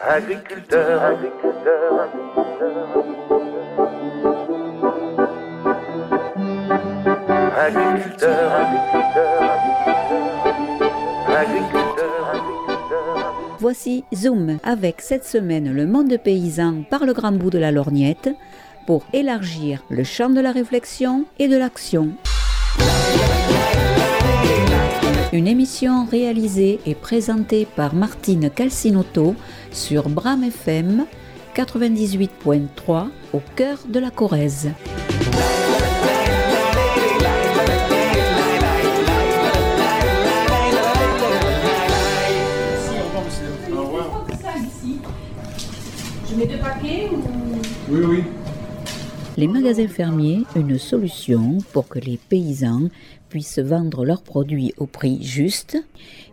Agriculteur, 0.00 1.02
agriculteur, 1.02 2.08
Voici 13.58 14.04
Zoom 14.14 14.58
avec 14.62 15.00
cette 15.00 15.24
semaine 15.24 15.72
le 15.72 15.84
monde 15.84 16.16
paysan 16.22 16.84
par 16.88 17.04
le 17.04 17.12
grand 17.12 17.32
bout 17.32 17.50
de 17.50 17.58
la 17.58 17.72
lorgnette 17.72 18.30
pour 18.86 19.04
élargir 19.12 19.82
le 19.90 20.04
champ 20.04 20.30
de 20.30 20.40
la 20.40 20.52
réflexion 20.52 21.24
et 21.40 21.48
de 21.48 21.56
l'action. 21.56 22.12
Une 25.30 25.46
émission 25.46 26.06
réalisée 26.06 26.80
et 26.86 26.94
présentée 26.94 27.66
par 27.76 27.94
Martine 27.94 28.48
Calcinotto 28.48 29.34
sur 29.70 30.08
Bram 30.08 30.42
FM 30.42 31.04
98.3 31.54 33.08
au 33.34 33.42
cœur 33.54 33.78
de 33.86 33.98
la 33.98 34.10
Corrèze. 34.10 34.70
Je 46.26 46.34
mets 46.36 46.46
deux 46.46 46.58
paquets 46.58 47.10
ou... 47.12 47.22
Oui, 47.90 48.00
oui. 48.02 48.24
Les 49.36 49.46
magasins 49.46 49.86
fermiers, 49.86 50.42
une 50.56 50.78
solution 50.78 51.58
pour 51.72 51.86
que 51.86 52.00
les 52.00 52.16
paysans 52.16 52.88
puissent 53.28 53.58
vendre 53.58 54.04
leurs 54.04 54.22
produits 54.22 54.72
au 54.78 54.86
prix 54.86 55.18
juste 55.22 55.76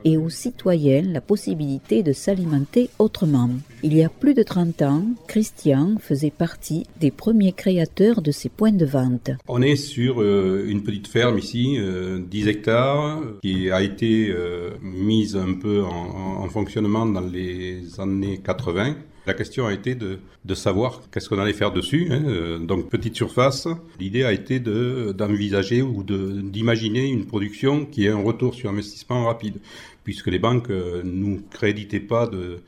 et 0.03 0.17
aux 0.17 0.29
citoyens 0.29 1.01
la 1.01 1.21
possibilité 1.21 2.03
de 2.03 2.13
s'alimenter 2.13 2.89
autrement. 2.99 3.49
Il 3.83 3.93
y 3.95 4.03
a 4.03 4.09
plus 4.09 4.33
de 4.33 4.43
30 4.43 4.81
ans, 4.83 5.03
Christian 5.27 5.95
faisait 5.99 6.31
partie 6.31 6.85
des 6.99 7.11
premiers 7.11 7.53
créateurs 7.53 8.21
de 8.21 8.31
ces 8.31 8.49
points 8.49 8.71
de 8.71 8.85
vente. 8.85 9.31
On 9.47 9.61
est 9.61 9.75
sur 9.75 10.21
euh, 10.21 10.65
une 10.67 10.83
petite 10.83 11.07
ferme 11.07 11.37
ici, 11.39 11.75
euh, 11.79 12.19
10 12.29 12.47
hectares, 12.47 13.21
qui 13.41 13.69
a 13.71 13.81
été 13.81 14.29
euh, 14.29 14.71
mise 14.81 15.35
un 15.35 15.53
peu 15.55 15.83
en, 15.83 16.43
en 16.43 16.49
fonctionnement 16.49 17.05
dans 17.05 17.21
les 17.21 17.99
années 17.99 18.39
80. 18.43 18.95
La 19.27 19.33
question 19.33 19.65
a 19.65 19.73
été 19.73 19.95
de, 19.95 20.19
savoir 20.53 21.01
qu'est-ce 21.11 21.27
qu'on 21.29 21.39
allait 21.39 21.53
faire 21.53 21.71
dessus. 21.71 22.07
hein. 22.11 22.21
Euh, 22.27 22.59
Donc 22.59 22.89
petite 22.91 23.15
surface. 23.15 23.67
L'idée 23.99 24.23
a 24.23 24.31
été 24.31 24.59
de- 24.59 25.15
d'envisager 25.17 25.81
ou 25.81 26.03
de- 26.03 26.41
une 26.87 27.25
production 27.25 27.85
qui 27.85 28.05
ait 28.05 28.09
un 28.09 28.21
retour 28.21 28.53
sur 28.53 28.69
investissement 28.69 29.25
rapide, 29.25 29.59
puisque 30.03 30.27
les 30.27 30.39
banques 30.39 30.69
euh, 30.69 31.01
nous 31.03 31.41
créditaient 31.49 31.99
pas 31.99 32.27
de 32.27 32.61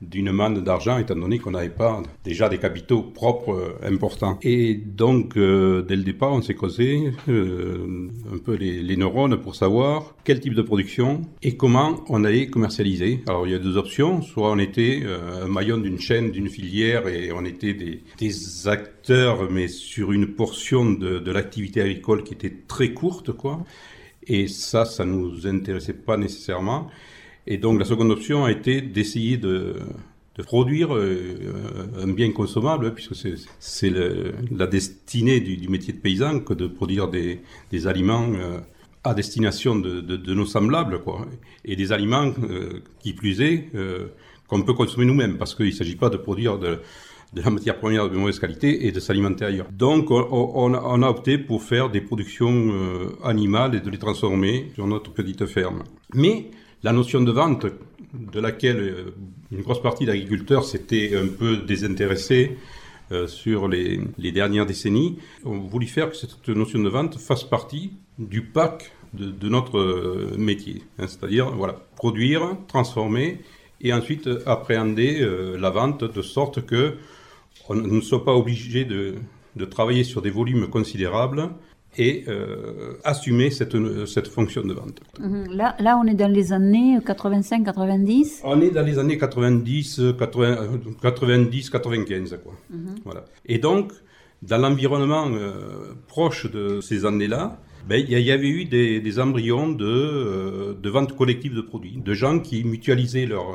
d'une 0.00 0.32
manne 0.32 0.62
d'argent, 0.62 0.98
étant 0.98 1.14
donné 1.14 1.38
qu'on 1.38 1.50
n'avait 1.50 1.68
pas 1.68 2.02
déjà 2.24 2.48
des 2.48 2.58
capitaux 2.58 3.02
propres 3.02 3.52
euh, 3.52 3.86
importants. 3.86 4.38
Et 4.42 4.74
donc, 4.74 5.36
euh, 5.36 5.82
dès 5.82 5.96
le 5.96 6.02
départ, 6.02 6.32
on 6.32 6.40
s'est 6.40 6.54
causé 6.54 7.12
euh, 7.28 8.08
un 8.32 8.38
peu 8.38 8.54
les, 8.54 8.96
neurones 8.96 9.40
pour 9.40 9.54
savoir 9.54 10.14
quel 10.24 10.40
type 10.40 10.54
de 10.54 10.62
production 10.62 11.22
et 11.42 11.56
comment 11.56 12.02
on 12.08 12.24
allait 12.24 12.48
commercialiser. 12.48 13.22
Alors, 13.26 13.46
il 13.46 13.52
y 13.52 13.54
a 13.54 13.58
deux 13.58 13.76
options. 13.76 14.22
Soit 14.22 14.50
on 14.50 14.58
était 14.58 15.02
un 15.42 15.48
maillon 15.48 15.78
d'une 15.78 15.98
chaîne, 15.98 16.30
d'une 16.30 16.48
filière, 16.48 17.08
et 17.08 17.32
on 17.32 17.44
était 17.44 17.72
des, 17.72 18.02
acteurs, 18.66 19.50
mais 19.50 19.68
sur 19.68 20.12
une 20.12 20.26
portion 20.26 20.90
de, 20.90 21.18
de 21.18 21.32
l'activité 21.32 21.80
agricole 21.80 22.24
qui 22.24 22.34
était 22.34 22.54
très 22.68 22.92
courte, 22.92 23.32
quoi. 23.32 23.64
Et 24.26 24.48
ça, 24.48 24.84
ça 24.84 25.04
nous 25.04 25.46
intéressait 25.46 25.94
pas 25.94 26.16
nécessairement. 26.16 26.90
Et 27.46 27.56
donc 27.58 27.78
la 27.78 27.84
seconde 27.84 28.10
option 28.10 28.44
a 28.44 28.50
été 28.50 28.80
d'essayer 28.80 29.36
de, 29.36 29.76
produire 30.46 30.94
euh, 30.96 31.36
un 32.02 32.08
bien 32.08 32.32
consommable, 32.32 32.94
puisque 32.94 33.14
c'est- 33.14 33.92
la 34.50 34.66
destinée 34.66 35.40
du, 35.40 35.68
métier 35.68 35.92
de 35.92 35.98
paysan 35.98 36.40
que 36.40 36.54
de 36.54 36.66
produire 36.66 37.08
des, 37.08 37.40
aliments 37.86 38.26
euh, 38.34 38.58
à 39.04 39.12
destination 39.12 39.76
de, 39.76 40.00
de- 40.00 40.16
de 40.16 40.34
nos 40.34 40.46
semblables, 40.46 41.00
quoi. 41.02 41.26
Et 41.66 41.76
des 41.76 41.92
aliments, 41.92 42.32
euh, 42.48 42.80
qui 43.00 43.12
plus 43.12 43.42
est, 43.42 43.68
euh, 43.74 44.06
qu'on 44.48 44.62
peut 44.62 44.72
consommer 44.72 45.04
nous-mêmes, 45.04 45.36
parce 45.36 45.54
qu'il 45.54 45.66
ne 45.66 45.70
s'agit 45.72 45.96
pas 45.96 46.08
de 46.08 46.16
produire 46.16 46.58
de, 46.58 46.78
la 47.34 47.50
matière 47.50 47.78
première 47.78 48.08
de 48.10 48.16
mauvaise 48.16 48.38
qualité 48.38 48.86
et 48.86 48.92
de 48.92 48.98
s'alimenter 49.00 49.44
ailleurs. 49.44 49.68
Donc 49.70 50.10
on, 50.10 50.74
a, 50.74 51.08
opté 51.08 51.38
pour 51.38 51.62
faire 51.62 51.88
des 51.90 52.00
productions 52.00 52.72
euh, 52.72 53.10
animales 53.22 53.74
et 53.76 53.80
de 53.80 53.90
les 53.90 53.98
transformer 53.98 54.70
sur 54.74 54.86
notre 54.86 55.12
petite 55.12 55.46
ferme. 55.46 55.84
Mais 56.14 56.50
la 56.82 56.92
notion 56.92 57.20
de 57.20 57.32
vente, 57.32 57.66
de 58.14 58.40
laquelle 58.40 58.80
euh, 58.80 59.14
une 59.52 59.62
grosse 59.62 59.82
partie 59.82 60.06
d'agriculteurs 60.06 60.64
s'était 60.64 61.16
un 61.16 61.28
peu 61.28 61.58
désintéressés 61.58 62.56
euh, 63.12 63.26
sur 63.26 63.68
les, 63.68 64.00
dernières 64.32 64.66
décennies, 64.66 65.18
on 65.44 65.58
voulu 65.58 65.86
faire 65.86 66.10
que 66.10 66.16
cette 66.16 66.48
notion 66.48 66.78
de 66.78 66.88
vente 66.88 67.18
fasse 67.18 67.44
partie 67.44 67.92
du 68.18 68.42
pack 68.42 68.92
de, 69.12 69.48
notre 69.48 69.78
euh, 69.78 70.34
métier. 70.38 70.82
hein, 70.98 71.06
C'est-à-dire, 71.08 71.50
voilà, 71.50 71.74
produire, 71.96 72.56
transformer 72.68 73.40
et 73.80 73.92
ensuite 73.92 74.28
appréhender 74.44 75.26
la 75.58 75.70
vente 75.70 76.04
de 76.04 76.20
sorte 76.20 76.66
que 76.66 76.96
on 77.70 77.76
ne 77.76 78.00
soit 78.02 78.26
pas 78.26 78.34
obligé 78.34 78.84
de 78.84 79.64
travailler 79.64 80.04
sur 80.04 80.20
des 80.20 80.28
volumes 80.28 80.68
considérables 80.68 81.48
et 81.98 82.24
euh, 82.28 82.94
assumer 83.04 83.50
cette, 83.50 83.74
cette 84.06 84.28
fonction 84.28 84.62
de 84.62 84.72
vente. 84.74 85.00
Mhm. 85.18 85.48
Là, 85.52 85.74
là, 85.80 85.98
on 86.02 86.06
est 86.06 86.14
dans 86.14 86.30
les 86.32 86.52
années 86.52 86.98
85-90. 86.98 88.40
On 88.44 88.60
est 88.60 88.70
dans 88.70 88.82
les 88.86 88.98
années 88.98 89.18
90, 89.18 90.00
80, 90.18 90.46
euh, 90.46 90.68
90, 91.02 91.70
95, 91.70 92.38
quoi. 92.42 92.52
Voilà. 93.04 93.24
Et 93.46 93.58
donc, 93.58 93.92
dans 94.42 94.58
l'environnement 94.58 95.28
euh, 95.32 95.94
proche 96.08 96.50
de 96.50 96.80
ces 96.80 97.04
années-là, 97.04 97.58
ben, 97.88 97.96
il 97.96 98.10
y, 98.10 98.14
il 98.20 98.26
y 98.26 98.30
avait 98.32 98.48
eu 98.48 98.64
des, 98.66 99.00
des 99.00 99.18
embryons 99.18 99.68
de, 99.70 99.84
euh, 99.84 100.74
de 100.80 100.90
vente 100.90 101.16
collective 101.16 101.54
de 101.54 101.60
produits, 101.62 101.96
de 102.04 102.14
gens 102.14 102.38
qui 102.38 102.62
mutualisaient 102.64 103.26
leur, 103.26 103.46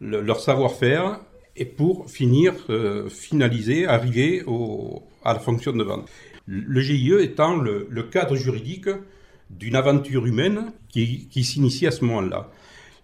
le- 0.00 0.20
leur 0.20 0.40
savoir-faire 0.40 1.20
et 1.56 1.64
pour 1.64 2.08
finir, 2.08 2.54
finaliser, 3.08 3.86
arriver 3.86 4.44
au, 4.46 5.02
à 5.24 5.32
la 5.32 5.40
fonction 5.40 5.72
de 5.72 5.82
vente. 5.82 6.08
Le 6.50 6.80
GIE 6.80 7.12
étant 7.20 7.56
le, 7.56 8.02
cadre 8.10 8.34
juridique 8.34 8.88
d'une 9.50 9.76
aventure 9.76 10.24
humaine 10.24 10.72
qui, 10.88 11.44
s'initie 11.44 11.86
à 11.86 11.90
ce 11.90 12.04
moment-là. 12.06 12.50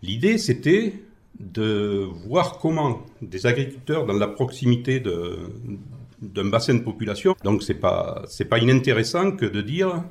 L'idée, 0.03 0.39
c'était 0.39 0.95
de 1.39 2.09
voir 2.27 2.59
comment 2.59 3.05
des 3.21 3.47
agriculteurs 3.47 4.07
dans 4.07 4.15
la 4.15 4.29
proximité 4.29 5.01
d'un 5.01 6.45
bassin 6.49 6.75
de 6.75 6.81
population, 6.81 7.37
donc 7.45 7.63
c'est 7.63 7.75
pas 7.75 8.23
c'est 8.29 8.45
pas 8.47 8.59
inintéressant 8.59 9.33
que 9.33 9.45
de 9.45 9.61
dire 9.61 10.05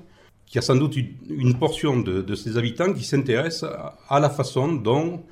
qu'il 0.45 0.57
y 0.57 0.59
a 0.59 0.61
sans 0.61 0.75
doute 0.75 0.95
une, 0.95 1.57
portion 1.57 1.97
de, 1.97 2.35
ces 2.35 2.57
habitants 2.57 2.93
qui 2.93 3.03
s'intéressent 3.03 3.71
à, 3.71 3.97
à 4.09 4.19
la 4.19 4.29
façon 4.29 4.73
dont 4.73 5.23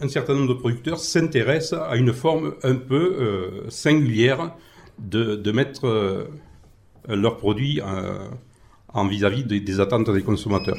un 0.00 0.08
certain 0.08 0.34
nombre 0.34 0.54
de 0.54 0.58
producteurs 0.60 1.00
s'intéressent 1.00 1.80
à 1.88 1.96
une 1.96 2.12
forme 2.12 2.54
un 2.62 2.76
peu 2.76 3.16
euh, 3.18 3.70
singulière 3.70 4.54
de, 4.98 5.34
de 5.34 5.52
mettre 5.52 5.86
euh, 5.86 6.24
leurs 7.06 7.36
produits 7.36 7.80
euh, 7.80 8.28
en 8.94 9.06
vis-à-vis 9.06 9.44
des, 9.44 9.60
des 9.60 9.80
attentes 9.80 10.10
des 10.10 10.22
consommateurs. 10.22 10.76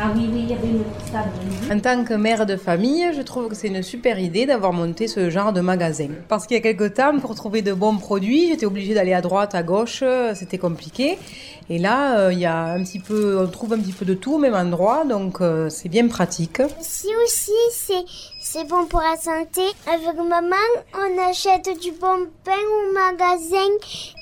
Ah 0.00 0.12
oui, 0.14 0.28
oui, 0.32 0.40
il 0.44 0.50
y 0.50 0.52
avait 0.52 0.68
une 0.68 0.82
table. 1.12 1.30
En 1.72 1.78
tant 1.80 2.04
que 2.04 2.14
mère 2.14 2.44
de 2.44 2.56
famille, 2.56 3.06
je 3.16 3.22
trouve 3.22 3.48
que 3.48 3.54
c'est 3.54 3.68
une 3.68 3.82
super 3.82 4.18
idée 4.18 4.46
d'avoir 4.46 4.72
monté 4.72 5.06
ce 5.08 5.30
genre 5.30 5.52
de 5.52 5.60
magasin. 5.60 6.08
Parce 6.28 6.46
qu'il 6.46 6.56
y 6.56 6.60
a 6.60 6.62
quelques 6.62 6.94
temps, 6.94 7.18
pour 7.20 7.34
trouver 7.34 7.62
de 7.62 7.72
bons 7.72 7.98
produits, 7.98 8.48
j'étais 8.48 8.66
obligée 8.66 8.94
d'aller 8.94 9.12
à 9.12 9.20
droite, 9.20 9.54
à 9.54 9.62
gauche, 9.62 10.00
euh, 10.02 10.34
c'était 10.34 10.58
compliqué. 10.58 11.18
Et 11.70 11.78
là, 11.78 12.18
euh, 12.18 12.32
il 12.32 12.38
y 12.38 12.46
a 12.46 12.72
un 12.72 12.82
petit 12.82 12.98
peu, 12.98 13.38
on 13.38 13.46
trouve 13.46 13.74
un 13.74 13.78
petit 13.78 13.92
peu 13.92 14.04
de 14.04 14.14
tout 14.14 14.34
au 14.34 14.38
même 14.38 14.54
endroit, 14.54 15.04
donc 15.04 15.40
euh, 15.40 15.68
c'est 15.68 15.88
bien 15.88 16.08
pratique. 16.08 16.62
Si 16.80 17.08
aussi 17.24 17.52
c'est 17.72 18.04
c'est 18.50 18.66
bon 18.66 18.86
pour 18.86 19.00
la 19.00 19.16
santé. 19.16 19.60
Avec 19.86 20.16
maman, 20.16 20.56
on 20.94 21.30
achète 21.30 21.68
du 21.82 21.90
bon 21.90 22.28
pain 22.44 22.64
au 22.76 22.94
magasin. 22.94 23.70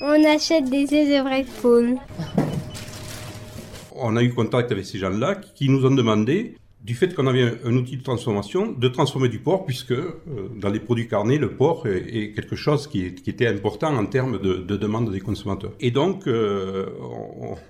On 0.00 0.25
achète 0.25 0.69
des 0.69 0.84
œufs 0.93 1.25
de 1.25 1.61
poule. 1.61 1.96
on 3.94 4.17
a 4.17 4.23
eu 4.25 4.34
contact 4.34 4.73
avec 4.73 4.84
ces 4.84 4.99
gens-là 4.99 5.37
qui 5.37 5.69
nous 5.69 5.87
ont 5.87 5.94
demandé, 5.94 6.56
du 6.82 6.96
fait 6.96 7.14
qu'on 7.14 7.28
avait 7.28 7.61
un, 7.64 7.76
outil 7.76 7.99
de 7.99 8.02
transformation, 8.02 8.73
de 8.73 8.88
transformer 8.88 9.28
du 9.28 9.38
porc, 9.38 9.64
puisque 9.64 9.93
euh, 9.93 10.19
dans 10.56 10.70
les 10.70 10.81
produits 10.81 11.06
carnés, 11.06 11.38
le 11.38 11.50
porc 11.50 11.87
est, 11.87 12.32
quelque 12.34 12.56
chose 12.56 12.88
qui, 12.88 13.05
était 13.05 13.46
important 13.46 13.96
en 13.96 14.06
termes 14.06 14.40
de, 14.40 14.55
de 14.55 14.76
demande 14.76 15.12
des 15.12 15.20
consommateurs. 15.20 15.72
Et 15.79 15.93
donc, 15.93 16.26
euh, 16.26 16.87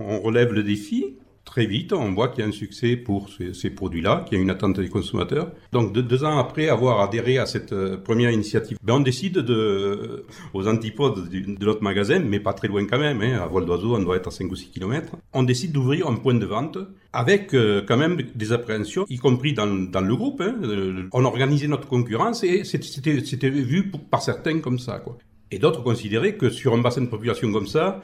on 0.01 0.21
relève 0.21 0.55
le 0.55 0.63
défi 0.63 1.17
très 1.47 1.65
vite, 1.65 1.93
on 1.95 2.13
voit 2.13 2.29
qu'il 2.29 2.41
y 2.41 2.45
a 2.45 2.49
un 2.49 2.53
succès 2.53 2.97
pour 2.97 3.29
ces, 3.55 3.71
produits-là, 3.71 4.25
qu'il 4.29 4.37
y 4.37 4.41
a 4.41 4.43
une 4.43 4.51
attente 4.51 4.79
des 4.79 4.89
consommateurs. 4.91 5.53
Donc 5.73 5.93
de- 5.95 6.03
deux 6.03 6.23
ans 6.25 6.37
après 6.39 6.69
avoir 6.69 7.01
adhéré 7.01 7.39
à 7.39 7.47
cette 7.47 7.73
euh, 7.73 7.97
première 7.97 8.31
initiative, 8.31 8.77
ben, 8.83 8.95
on 8.95 9.01
décide 9.01 9.39
de, 9.39 10.25
aux 10.53 10.67
antipodes 10.69 11.29
de 11.31 11.65
notre 11.65 11.83
magasin, 11.83 12.19
mais 12.19 12.41
pas 12.41 12.53
très 12.53 12.69
loin 12.69 12.85
quand 12.87 12.99
même, 12.99 13.23
hein, 13.23 13.41
à 13.43 13.47
vol 13.47 13.65
d'oiseau, 13.65 13.95
on 13.97 14.01
doit 14.03 14.17
être 14.17 14.29
à 14.29 14.31
5 14.31 14.51
ou 14.51 14.57
6 14.57 14.69
km, 14.69 15.13
on 15.33 15.45
décide 15.45 15.73
d'ouvrir 15.73 16.09
un 16.09 16.17
point 16.17 16.35
de 16.35 16.45
vente 16.47 16.77
avec 17.13 17.55
euh, 17.55 17.83
quand 17.87 17.97
même 17.97 18.19
des 18.35 18.53
appréhensions, 18.53 19.07
y 19.09 19.17
compris 19.17 19.55
dans, 19.55 19.67
le 19.67 20.17
groupe. 20.17 20.43
hein. 20.43 20.57
Euh, 20.63 21.05
on 21.13 21.25
organisait 21.25 21.69
notre 21.69 21.89
concurrence 21.89 22.43
et 22.45 22.65
c'était- 22.65 23.49
vu 23.51 23.91
par 24.11 24.21
certains 24.21 24.59
comme 24.61 24.79
ça. 24.79 24.99
Quoi. 24.99 25.17
Et 25.53 25.59
d'autres 25.59 25.83
considéraient 25.83 26.35
que 26.37 26.51
sur 26.51 26.75
un 26.75 26.79
bassin 26.79 27.03
de 27.03 27.07
population 27.07 27.51
comme 27.53 27.69
ça, 27.69 28.03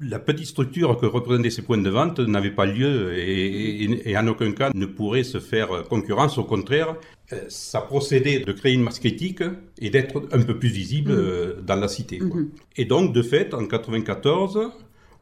la 0.00 0.18
petite 0.18 0.46
structure 0.46 0.96
que 0.98 1.06
représentaient 1.06 1.50
ces 1.50 1.62
points 1.62 1.78
de 1.78 1.90
vente 1.90 2.20
n'avait 2.20 2.50
pas 2.50 2.64
lieu 2.66 3.12
et, 3.18 3.84
et- 3.84 4.10
et 4.10 4.16
en 4.18 4.26
aucun 4.28 4.52
cas 4.52 4.70
ne 4.74 4.86
pourrait 4.86 5.24
se 5.24 5.40
faire 5.40 5.68
concurrence. 5.88 6.38
Au 6.38 6.44
contraire, 6.44 6.96
euh, 7.32 7.36
ça 7.48 7.80
procédait 7.82 8.40
de 8.40 8.52
créer 8.52 8.72
une 8.74 8.82
masse 8.82 8.98
critique 8.98 9.42
et 9.78 9.90
d'être 9.90 10.22
un 10.32 10.40
peu 10.42 10.58
plus 10.58 10.70
visible 10.70 11.10
euh, 11.12 11.60
dans 11.66 11.76
la 11.76 11.88
cité. 11.88 12.18
quoi. 12.18 12.40
Et 12.76 12.86
donc, 12.86 13.12
de 13.12 13.22
fait, 13.22 13.52
en 13.54 13.66
94, 13.66 14.58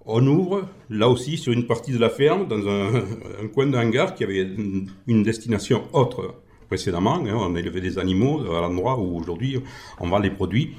on 0.07 0.27
ouvre, 0.27 0.69
là 0.91 1.09
aussi, 1.09 1.37
sur 1.39 1.53
une 1.53 1.67
partie 1.67 1.93
de 1.93 1.99
la 1.99 2.09
ferme, 2.09 2.47
dans 2.49 2.67
un, 2.67 2.95
un 3.43 3.49
coin 3.53 3.67
de 3.67 3.77
hangar 3.77 4.15
qui 4.15 4.25
avait 4.25 4.43
une, 4.43 4.89
une 5.07 5.23
destination 5.23 5.83
autre 5.93 6.35
précédemment. 6.69 7.17
hein. 7.27 7.35
on 7.35 7.57
élevait 7.57 7.81
des 7.81 7.99
animaux 7.99 8.41
à 8.53 8.61
l'endroit 8.61 8.99
où 8.99 9.19
aujourd'hui 9.19 9.59
on 10.01 10.09
vend 10.09 10.19
les 10.19 10.31
produits 10.31 10.75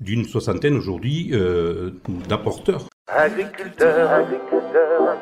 d'une 0.00 0.24
soixantaine 0.24 0.74
aujourd'hui 0.74 1.30
euh, 1.32 1.90
d'apporteurs. 2.28 2.86
Agriculteur, 3.12 4.08
agriculteur, 4.08 5.18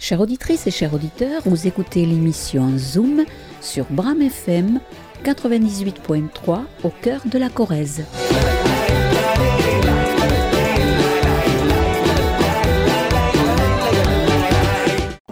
Chères 0.00 0.20
auditrices 0.20 0.66
et 0.66 0.72
chers 0.72 0.92
auditeurs, 0.92 1.42
vous 1.44 1.68
écoutez 1.68 2.04
l'émission 2.04 2.76
Zoom 2.76 3.24
sur 3.60 3.86
Bram 3.90 4.20
FM 4.20 4.80
98.3 5.24 6.62
au 6.82 6.88
cœur 6.88 7.20
de 7.24 7.38
la 7.38 7.50
Corrèze. 7.50 8.04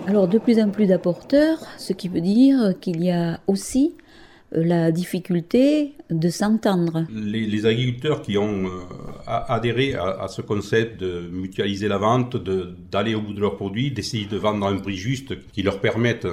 Alors 0.06 0.29
de 0.29 0.38
plus 0.38 0.61
en 0.61 0.71
plus 0.71 0.87
d'apporteurs, 0.87 1.59
ce 1.79 1.93
qui 1.93 2.09
veut 2.09 2.21
dire 2.21 2.75
qu'il 2.81 3.03
y 3.03 3.11
a 3.11 3.41
aussi 3.49 3.97
la 4.53 4.91
difficulté 4.91 5.93
de 6.11 6.29
s'entendre. 6.31 7.05
Les, 7.12 7.67
agriculteurs 7.67 8.23
qui 8.23 8.39
ont 8.39 8.67
euh, 8.67 8.71
adhéré 9.27 9.95
à, 9.95 10.27
ce 10.29 10.41
concept 10.41 11.00
de 11.00 11.29
mutualiser 11.31 11.89
la 11.89 11.99
vente, 11.99 12.37
d'aller 12.91 13.15
au 13.15 13.21
bout 13.21 13.35
de 13.35 13.41
leurs 13.41 13.56
produits, 13.56 13.91
d'essayer 13.91 14.27
de 14.27 14.37
vendre 14.37 14.67
à 14.67 14.71
un 14.71 14.79
prix 14.79 14.97
juste 14.97 15.35
qui 15.53 15.62
leur 15.62 15.81
permette 15.81 16.27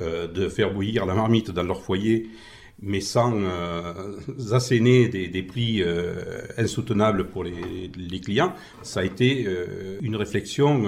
euh, 0.00 0.26
de 0.28 0.48
faire 0.48 0.72
bouillir 0.72 1.06
la 1.06 1.14
marmite 1.14 1.50
dans 1.50 1.62
leur 1.62 1.80
foyer, 1.80 2.28
mais 2.84 3.00
sans 3.00 3.32
euh, 3.34 3.92
asséner 4.52 5.08
des, 5.08 5.42
prix 5.42 5.82
euh, 5.82 6.42
insoutenables 6.58 7.28
pour 7.28 7.42
les, 7.44 8.20
clients, 8.20 8.52
ça 8.82 9.00
a 9.00 9.04
été 9.04 9.46
euh, 9.46 9.98
une 10.02 10.16
réflexion 10.16 10.84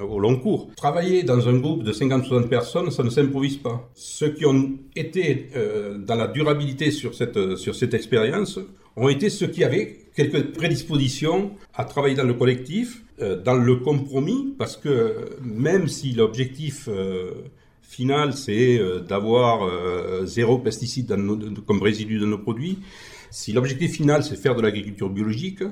au 0.00 0.18
long 0.18 0.36
cours. 0.36 0.70
Travailler 0.76 1.22
dans 1.22 1.48
un 1.48 1.58
groupe 1.58 1.82
de 1.82 1.92
50-60 1.92 2.48
personnes, 2.48 2.90
ça 2.90 3.02
ne 3.02 3.10
s'improvise 3.10 3.56
pas. 3.56 3.90
Ceux 3.94 4.30
qui 4.30 4.46
ont 4.46 4.72
été 4.96 5.48
dans 6.06 6.14
la 6.14 6.28
durabilité 6.28 6.90
sur 6.90 7.14
cette, 7.14 7.56
sur 7.56 7.74
cette 7.74 7.94
expérience 7.94 8.58
ont 8.96 9.08
été 9.08 9.28
ceux 9.28 9.48
qui 9.48 9.64
avaient 9.64 9.98
quelques 10.14 10.52
prédispositions 10.52 11.52
à 11.74 11.84
travailler 11.84 12.14
dans 12.14 12.24
le 12.24 12.34
collectif, 12.34 13.02
dans 13.44 13.54
le 13.54 13.76
compromis, 13.76 14.54
parce 14.58 14.76
que 14.76 15.36
même 15.42 15.88
si 15.88 16.12
l'objectif 16.12 16.88
final, 17.88 18.32
c'est 18.34 18.78
euh, 18.78 19.00
d'avoir 19.00 19.62
euh, 19.64 20.24
zéro 20.26 20.58
pesticide 20.58 21.14
comme 21.66 21.82
résidu 21.82 22.18
de 22.18 22.26
nos 22.26 22.38
produits. 22.38 22.78
Si 23.30 23.52
l'objectif 23.52 23.92
final, 23.92 24.22
c'est 24.22 24.36
faire 24.36 24.54
de 24.54 24.62
l'agriculture 24.62 25.10
biologique, 25.10 25.62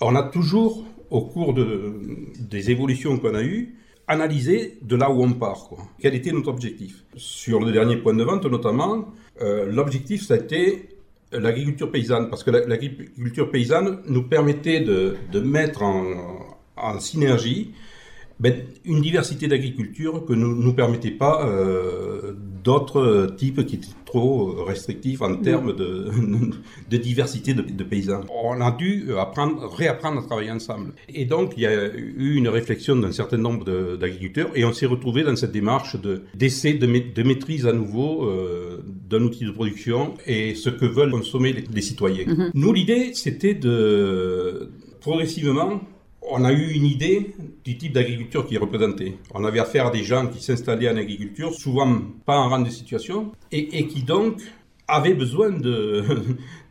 on 0.00 0.14
a 0.16 0.22
toujours, 0.22 0.84
au 1.10 1.22
cours 1.22 1.52
de, 1.54 1.94
des 2.38 2.70
évolutions 2.70 3.18
qu'on 3.18 3.34
a 3.34 3.42
eues, 3.42 3.74
analysé 4.08 4.78
de 4.82 4.96
là 4.96 5.10
où 5.10 5.22
on 5.22 5.32
part. 5.34 5.68
Quel 6.00 6.14
était 6.14 6.32
notre 6.32 6.48
objectif? 6.48 7.04
Sur 7.16 7.60
le 7.60 7.70
dernier 7.70 7.96
point 7.96 8.14
de 8.14 8.24
vente, 8.24 8.44
notamment, 8.46 9.08
euh, 9.42 9.70
l'objectif, 9.70 10.26
ça 10.26 10.34
a 10.34 10.36
été 10.38 10.88
l'agriculture 11.32 11.90
paysanne, 11.92 12.28
parce 12.28 12.42
que 12.42 12.50
la- 12.50 12.66
l'agriculture 12.66 13.50
paysanne 13.50 14.00
nous 14.08 14.24
permettait 14.24 14.80
de, 14.80 15.16
mettre 15.40 15.82
en 15.82 16.98
synergie 16.98 17.72
ben, 18.40 18.54
une 18.84 19.00
diversité 19.02 19.46
d'agriculture 19.48 20.24
que 20.26 20.32
ne 20.32 20.38
nous, 20.46 20.54
nous 20.54 20.72
permettait 20.72 21.10
pas 21.10 21.46
euh, 21.46 22.32
d'autres 22.64 23.34
types 23.36 23.64
qui 23.66 23.76
étaient 23.76 23.86
trop 24.06 24.64
restrictifs 24.64 25.22
en 25.22 25.36
termes 25.36 25.74
de, 25.76 26.06
de 26.90 26.96
diversité 26.96 27.54
de, 27.54 27.62
de 27.62 27.84
paysans. 27.84 28.22
On 28.44 28.60
a 28.60 28.70
dû 28.72 29.12
apprendre, 29.18 29.68
réapprendre 29.72 30.18
à 30.20 30.22
travailler 30.24 30.50
ensemble. 30.50 30.92
Et 31.20 31.24
donc, 31.26 31.52
il 31.56 31.62
y 31.62 31.66
a 31.66 31.86
eu 31.94 32.34
une 32.34 32.48
réflexion 32.48 32.96
d'un 32.96 33.12
certain 33.12 33.36
nombre 33.38 33.64
d'agriculteurs 33.96 34.50
et 34.54 34.64
on 34.64 34.72
s'est 34.72 34.86
retrouvé 34.86 35.22
dans 35.22 35.36
cette 35.36 35.52
démarche 35.52 36.00
de- 36.00 36.22
d'essai 36.34 36.72
de, 36.74 36.86
de 36.86 37.22
maîtrise 37.22 37.66
à 37.66 37.72
nouveau 37.72 38.24
euh, 38.24 38.78
d'un 39.10 39.22
outil 39.22 39.44
de 39.44 39.50
production 39.52 40.14
et 40.26 40.54
ce 40.54 40.70
que 40.70 40.86
veulent 40.86 41.10
consommer 41.12 41.52
les, 41.52 41.64
les 41.72 41.82
citoyens. 41.82 42.24
Nous, 42.54 42.72
l'idée, 42.72 43.12
c'était 43.14 43.54
de 43.54 44.70
progressivement 45.00 45.80
on 46.22 46.44
a 46.44 46.52
eu 46.52 46.72
une 46.72 46.84
idée 46.84 47.34
du 47.64 47.76
type 47.78 47.92
d'agriculture 47.92 48.46
qui 48.46 48.54
est 48.54 48.58
représentée. 48.58 49.16
On 49.34 49.44
avait 49.44 49.60
affaire 49.60 49.86
à 49.86 49.90
des 49.90 50.04
gens 50.04 50.26
qui 50.26 50.42
s'installaient 50.42 50.90
en 50.90 50.96
agriculture, 50.96 51.54
souvent 51.54 52.00
pas 52.26 52.38
en 52.38 52.48
rang 52.48 52.60
de 52.60 52.70
situation, 52.70 53.32
et, 53.52 53.86
qui 53.86 54.02
donc 54.02 54.40
avaient 54.86 55.14
besoin 55.14 55.50
de, 55.50 56.04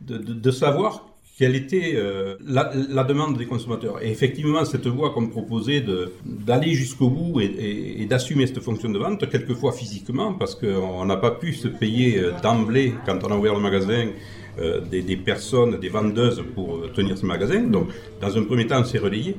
de, 0.00 0.50
savoir 0.50 1.06
quelle 1.38 1.56
était 1.56 1.92
euh, 1.94 2.36
la, 2.46 3.04
demande 3.04 3.38
des 3.38 3.46
consommateurs. 3.46 4.02
Et 4.02 4.10
effectivement, 4.10 4.64
cette 4.64 4.86
voie 4.86 5.10
qu'on 5.10 5.26
proposait 5.28 5.82
d'aller 6.24 6.72
jusqu'au 6.74 7.08
bout 7.08 7.40
et, 7.40 7.46
et- 7.46 8.02
et 8.02 8.06
d'assumer 8.06 8.46
cette 8.46 8.60
fonction 8.60 8.90
de 8.90 8.98
vente, 8.98 9.28
quelquefois 9.30 9.72
physiquement, 9.72 10.34
parce 10.34 10.54
qu'on 10.54 11.04
n'a 11.06 11.16
pas 11.16 11.30
pu 11.30 11.54
se 11.54 11.68
payer 11.68 12.18
euh, 12.18 12.32
d'emblée, 12.42 12.94
quand 13.06 13.18
on 13.24 13.32
a 13.32 13.36
ouvert 13.36 13.54
le 13.54 13.60
magasin, 13.60 14.10
euh, 14.60 14.80
des, 14.80 15.16
personnes, 15.16 15.78
des 15.78 15.88
vendeuses 15.88 16.42
pour 16.54 16.76
euh, 16.76 16.90
tenir 16.94 17.16
ce 17.16 17.26
magasin. 17.26 17.60
Donc, 17.62 17.88
dans 18.20 18.36
un 18.36 18.42
premier 18.44 18.66
temps, 18.66 18.80
on 18.80 18.84
s'est 18.84 18.98
relayé. 18.98 19.36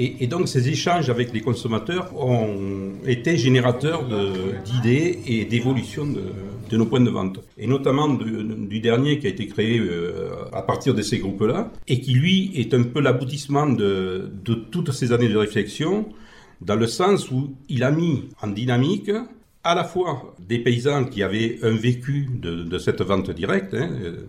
Et, 0.00 0.28
donc, 0.28 0.46
ces 0.46 0.68
échanges 0.68 1.10
avec 1.10 1.32
les 1.32 1.40
consommateurs 1.40 2.12
ont 2.16 2.92
été 3.04 3.36
générateurs 3.36 4.04
d'idées 4.64 5.18
et 5.26 5.44
d'évolution 5.44 6.06
de, 6.06 6.76
nos 6.76 6.86
points 6.86 7.00
de 7.00 7.10
vente. 7.10 7.40
Et 7.58 7.66
notamment 7.66 8.08
du, 8.08 8.78
dernier 8.78 9.18
qui 9.18 9.26
a 9.26 9.30
été 9.30 9.48
créé 9.48 9.80
euh, 9.80 10.30
à 10.52 10.62
partir 10.62 10.94
de 10.94 11.02
ces 11.02 11.18
groupes-là, 11.18 11.72
et 11.88 12.00
qui, 12.00 12.12
lui, 12.12 12.52
est 12.54 12.74
un 12.74 12.84
peu 12.84 13.00
l'aboutissement 13.00 13.66
de 13.66 14.30
toutes 14.70 14.92
ces 14.92 15.10
années 15.10 15.28
de 15.28 15.36
réflexion, 15.36 16.06
dans 16.60 16.76
le 16.76 16.86
sens 16.86 17.30
où 17.30 17.54
il 17.68 17.82
a 17.82 17.90
mis 17.90 18.28
en 18.40 18.48
dynamique 18.48 19.10
à 19.64 19.74
la 19.74 19.84
fois 19.84 20.34
des 20.38 20.58
paysans 20.58 21.04
qui 21.04 21.22
avaient 21.22 21.58
un 21.62 21.74
vécu 21.74 22.28
de, 22.30 22.78
cette 22.78 23.02
vente 23.02 23.30
directe, 23.30 23.74
hein, 23.74 23.90
euh, 24.02 24.28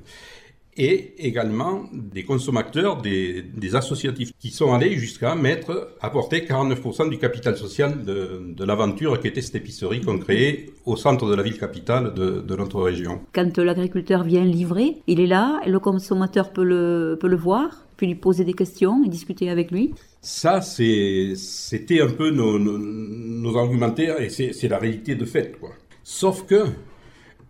et 0.79 1.27
également 1.27 1.83
des 1.91 2.23
consommateurs, 2.23 3.01
des, 3.01 3.75
associatifs, 3.75 4.31
qui 4.39 4.49
sont 4.49 4.73
allés 4.73 4.97
jusqu'à 4.97 5.35
mettre, 5.35 5.95
apporter 5.99 6.45
49% 6.45 7.09
du 7.09 7.17
capital 7.17 7.57
social 7.57 8.05
de, 8.05 8.63
l'aventure 8.63 9.19
qui 9.19 9.27
était 9.27 9.41
cette 9.41 9.55
épicerie 9.55 9.99
qu'on 9.99 10.19
créait 10.19 10.67
au 10.85 10.95
centre 10.95 11.29
de 11.29 11.35
la 11.35 11.43
ville 11.43 11.57
capitale 11.57 12.13
de, 12.13 12.39
de 12.39 12.55
notre 12.55 12.81
région. 12.81 13.19
Quand 13.33 13.57
l'agriculteur 13.57 14.23
vient 14.23 14.45
livrer, 14.45 14.97
il 15.07 15.19
est 15.19 15.27
là, 15.27 15.59
et 15.65 15.69
le 15.69 15.79
consommateur 15.79 16.53
peut 16.53 16.63
le, 16.63 17.17
peut 17.19 17.27
le 17.27 17.37
voir, 17.37 17.85
puis 17.97 18.07
lui 18.07 18.15
poser 18.15 18.45
des 18.45 18.53
questions 18.53 19.03
et 19.03 19.09
discuter 19.09 19.49
avec 19.49 19.71
lui. 19.71 19.93
Ça, 20.21 20.61
c'était 20.61 22.01
un 22.01 22.09
peu 22.09 22.29
nos, 22.31 23.57
argumentaires 23.57 24.19
et 24.21 24.29
c'est 24.29 24.51
c'est 24.53 24.67
la 24.67 24.77
réalité 24.77 25.15
de 25.15 25.25
fait. 25.25 25.57
Quoi. 25.59 25.71
Sauf 26.03 26.45
que 26.45 26.65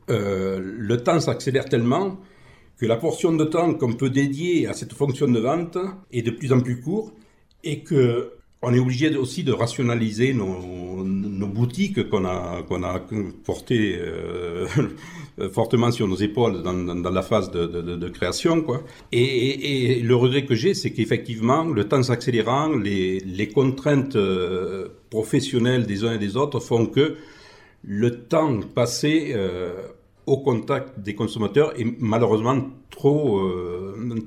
euh, 0.10 0.60
le 0.62 0.98
temps 0.98 1.20
s'accélère 1.20 1.66
tellement 1.66 2.20
que 2.78 2.86
la 2.86 2.98
portion 2.98 3.34
de 3.34 3.44
temps 3.44 3.74
qu'on 3.74 3.94
peut 3.94 4.10
dédier 4.10 4.68
à 4.68 4.74
cette 4.74 4.94
fonction 4.94 5.28
de 5.28 5.40
vente 5.40 5.78
est 6.12 6.22
de 6.22 6.32
plus 6.32 6.54
en 6.54 6.62
plus 6.62 6.80
courte 6.80 7.14
et 7.64 7.84
que 7.84 8.34
on 8.62 8.74
est 8.74 8.80
obligé 8.80 9.16
aussi 9.16 9.44
de 9.44 9.54
rationaliser 9.54 10.34
nos, 10.34 11.48
boutiques 11.48 12.10
qu'on 12.10 12.26
a, 12.26 12.62
qu'on 12.68 12.84
a 12.84 13.00
portées 13.46 13.98
euh, 14.00 14.68
fortement 15.54 15.92
sur 15.92 16.08
nos 16.08 16.18
épaules 16.18 16.62
dans, 16.62 16.74
dans- 16.74 17.10
la 17.10 17.22
phase 17.22 17.52
de, 17.52 17.66
de- 17.66 18.10
création. 18.10 18.62
Quoi. 18.62 18.84
Et, 19.12 20.02
le 20.04 20.16
regret 20.16 20.46
que 20.46 20.56
j'ai, 20.56 20.74
c'est 20.74 20.92
qu'effectivement, 20.92 21.64
le 21.64 21.88
temps 21.88 22.04
s'accélérant, 22.04 22.70
les, 22.70 23.20
les 23.20 23.48
contraintes 23.48 24.16
euh, 24.18 24.90
professionnelles 25.10 25.86
des 25.86 26.04
uns 26.04 26.14
et 26.14 26.20
des 26.20 26.36
autres 26.36 26.60
font 26.60 26.86
que 26.86 27.16
le 27.84 28.24
temps 28.26 28.60
passé 28.76 29.32
euh, 29.34 29.72
au 30.26 30.38
contact 30.38 31.00
des 31.00 31.16
consommateurs 31.16 31.74
est 31.80 31.88
malheureusement 32.00 32.62
trop, 32.90 33.42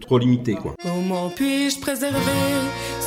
trop 0.00 0.18
limité. 0.18 0.54
Quoi. 0.54 0.74
Comment 0.82 1.28
puis-je 1.30 1.78
préserver 1.80 2.18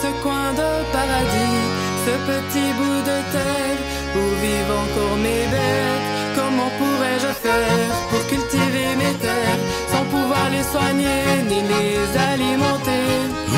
ce 0.01 0.09
coin 0.23 0.51
de 0.61 0.69
paradis, 0.91 1.63
ce 2.05 2.13
petit 2.29 2.69
bout 2.79 3.01
de 3.11 3.17
terre 3.35 3.79
où 4.17 4.23
vivent 4.41 4.75
encore 4.83 5.17
mes 5.17 5.45
bêtes 5.53 6.15
Comment 6.35 6.69
pourrais-je 6.77 7.31
faire 7.45 7.95
pour 8.09 8.27
cultiver 8.27 8.89
mes 8.97 9.13
terres 9.25 9.61
sans 9.91 10.03
pouvoir 10.13 10.49
les 10.51 10.63
soigner 10.63 11.23
ni 11.49 11.61
les 11.71 12.05
alimenter? 12.31 13.07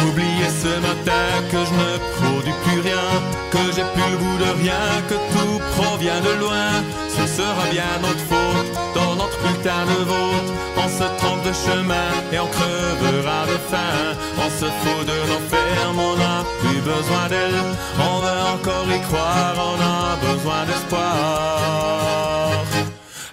Oubliez 0.07 0.51
ce 0.63 0.73
matin 0.87 1.27
que 1.51 1.57
je 1.67 1.73
ne 1.81 1.91
produis 2.17 2.57
plus 2.65 2.81
rien, 2.81 3.07
que 3.51 3.63
j'ai 3.75 3.87
plus 3.95 4.11
le 4.11 4.17
goût 4.17 4.37
de 4.37 4.51
rien, 4.61 4.85
que 5.09 5.17
tout 5.33 5.59
provient 5.75 6.21
de 6.21 6.33
loin. 6.39 6.69
Ce 7.17 7.25
sera 7.37 7.63
bien 7.71 7.91
notre 7.99 8.25
faute 8.31 8.69
dans 8.93 9.15
notre 9.15 9.37
putain 9.39 9.83
de 9.91 10.03
vôtre. 10.11 10.53
Chemin 11.65 12.09
et 12.31 12.39
on 12.39 12.47
crevera 12.47 13.45
de 13.51 13.57
faim. 13.71 14.15
On 14.43 14.49
se 14.59 14.65
fout 14.79 15.05
de 15.05 15.19
fermes, 15.51 15.99
on 15.99 16.15
n'a 16.17 16.37
plus 16.61 16.81
besoin 16.81 17.27
d'elles. 17.29 17.63
On 18.09 18.19
veut 18.25 18.43
encore 18.55 18.87
y 18.97 19.01
croire, 19.07 19.55
on 19.71 19.77
a 19.81 20.15
besoin 20.27 20.65
d'espoir. 20.65 22.17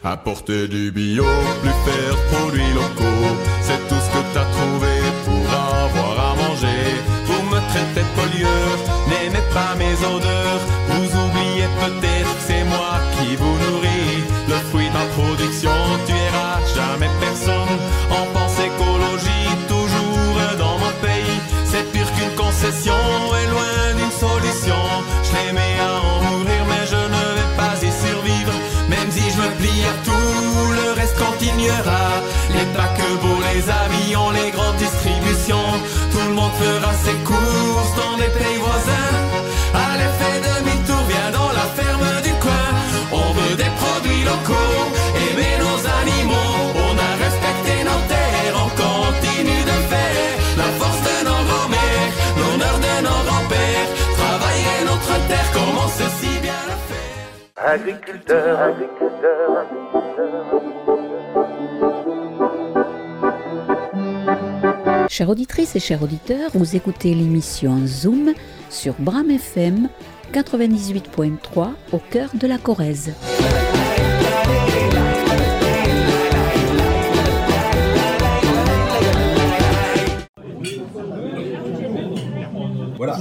Apporter 0.06 0.68
du 0.68 0.92
bio, 0.92 1.24
plus 1.62 1.78
faire 1.86 2.16
produits 2.30 2.72
locaux, 2.74 3.32
c'est 3.62 3.82
tout 3.88 4.02
ce 4.04 4.10
que 4.14 4.22
t'as 4.34 4.44
trouvé 4.56 4.94
pour 5.24 5.46
avoir 5.48 6.14
à 6.28 6.34
manger. 6.34 6.82
Vous 7.26 7.42
me 7.50 7.58
traitez 7.70 8.04
de 8.08 8.12
pollueur, 8.20 8.76
n'aimez 9.08 9.44
pas 9.54 9.74
mes 9.76 9.96
odeurs, 10.04 10.62
vous 10.90 11.08
oubliez 11.24 11.68
peut-être 11.80 12.32
que 12.36 12.44
c'est 12.46 12.64
moi 12.64 13.00
qui 13.14 13.34
vous 13.36 13.56
nourris. 13.64 14.22
Le 14.46 14.56
fruit 14.68 14.88
de 14.88 14.92
ma 14.92 15.06
production 15.16 15.72
Agriculteur, 57.74 58.60
agriculteur, 58.60 59.66
Chères 65.08 65.28
auditrices 65.28 65.74
et 65.74 65.80
chers 65.80 66.00
auditeurs, 66.00 66.52
vous 66.54 66.76
écoutez 66.76 67.12
l'émission 67.14 67.84
Zoom 67.84 68.32
sur 68.70 68.94
Bram 69.00 69.28
FM 69.28 69.88
98.3 70.32 71.70
au 71.90 71.98
cœur 71.98 72.30
de 72.34 72.46
la 72.46 72.58
Corrèze. 72.58 73.12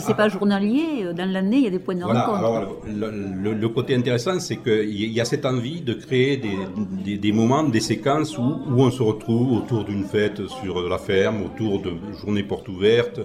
C'est 0.06 0.16
pas 0.16 0.30
journalier, 0.30 1.04
euh, 1.04 1.14
dans 1.14 1.30
l'année, 1.30 1.58
il 1.58 1.64
y 1.64 1.68
a 1.68 1.70
des 1.70 1.80
points 1.80 1.96
de 1.96 2.04
Voilà, 2.04 2.26
rencontre. 2.26 2.38
alors 2.40 2.76
le, 2.86 3.08
le- 3.44 3.54
le 3.54 3.70
côté 3.70 3.96
intéressant, 3.96 4.40
c'est 4.40 4.58
qu'il 4.58 5.12
y 5.12 5.22
a 5.22 5.26
cette 5.26 5.46
envie 5.46 5.82
de 5.82 5.94
créer 5.94 6.38
des, 6.38 6.58
des- 7.06 7.18
des 7.18 7.32
moments, 7.32 7.64
des 7.64 7.80
séquences 7.80 8.38
où, 8.38 8.42
où 8.42 8.82
on 8.88 8.92
se 8.92 9.02
retrouve 9.04 9.54
autour 9.60 9.84
d'une 9.86 10.06
fête 10.06 10.42
sur 10.62 10.74
la 10.88 10.98
ferme, 10.98 11.44
autour 11.44 11.82
de 11.82 11.92
journées 12.22 12.44
portes 12.44 12.70
ouvertes, 12.70 13.22